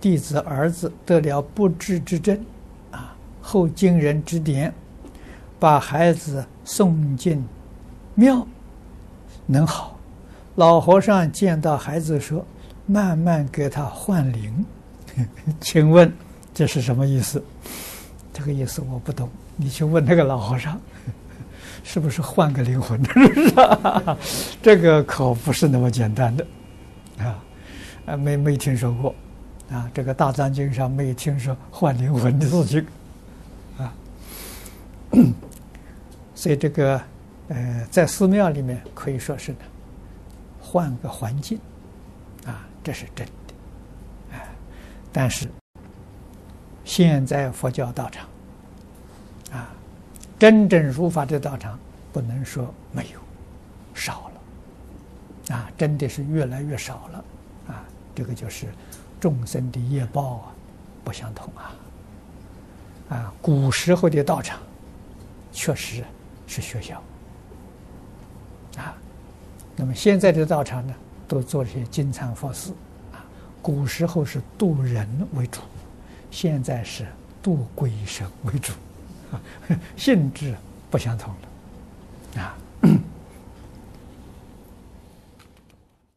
[0.00, 2.38] 弟子儿子得了不治之症，
[2.92, 4.72] 啊，后经人指点，
[5.58, 7.44] 把孩子送进
[8.14, 8.46] 庙，
[9.46, 9.98] 能好。
[10.54, 12.44] 老和尚见到孩子说
[12.86, 14.64] ：“慢慢给他换灵。
[15.60, 16.12] ”请问
[16.52, 17.42] 这是什么意思？
[18.32, 20.80] 这个意思我不懂，你去问那个老和尚，
[21.82, 23.00] 是不是换个灵魂？
[24.62, 26.46] 这个可不是那么简单的，
[27.18, 27.38] 啊，
[28.06, 29.14] 啊，没没听说过。
[29.70, 32.86] 啊，这个大藏经上没有听说换灵魂的事情，
[33.76, 33.92] 啊，
[36.34, 36.98] 所以这个
[37.48, 39.58] 呃，在寺庙里面可以说是呢，
[40.58, 41.60] 换个环境，
[42.46, 44.40] 啊，这是真的，啊，
[45.12, 45.46] 但是
[46.82, 48.26] 现在佛教道场，
[49.52, 49.68] 啊，
[50.38, 51.78] 真正如法的道场，
[52.10, 53.20] 不能说没有，
[53.92, 54.30] 少
[55.48, 57.24] 了，啊，真的是越来越少了，
[57.68, 58.66] 啊，这个就是。
[59.20, 60.52] 众生的业报啊，
[61.04, 61.74] 不相同啊！
[63.10, 64.58] 啊，古时候的道场
[65.52, 66.04] 确实
[66.46, 67.02] 是学校
[68.76, 68.94] 啊，
[69.74, 70.94] 那么现在的道场呢，
[71.26, 72.72] 都做些金蝉佛寺
[73.12, 73.24] 啊。
[73.62, 75.60] 古时候是度人为主，
[76.30, 77.06] 现在是
[77.42, 78.72] 度鬼神为主，
[79.32, 79.40] 啊，
[79.96, 80.54] 性质
[80.90, 81.34] 不相同
[82.34, 82.56] 了啊。